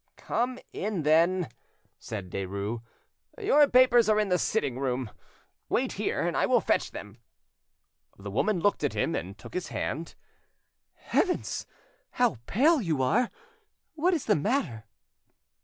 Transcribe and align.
"Come 0.17 0.57
in, 0.73 1.03
then," 1.03 1.47
said 1.99 2.31
Derues; 2.31 2.81
"your 3.39 3.67
papers 3.67 4.09
are 4.09 4.19
in 4.19 4.29
the 4.29 4.39
sitting 4.39 4.79
room. 4.79 5.11
Wait 5.69 5.91
here, 5.91 6.25
and 6.27 6.35
I 6.35 6.47
will 6.47 6.59
fetch 6.59 6.89
them." 6.89 7.19
The 8.17 8.31
woman 8.31 8.61
looked 8.61 8.83
at 8.83 8.93
him 8.93 9.13
and 9.13 9.37
took 9.37 9.53
his 9.53 9.67
hand. 9.67 10.15
"Heavens! 10.95 11.67
how 12.13 12.37
pale 12.47 12.81
you 12.81 13.03
are! 13.03 13.29
What 13.93 14.15
is 14.15 14.25
the 14.25 14.35
matter?" 14.35 14.85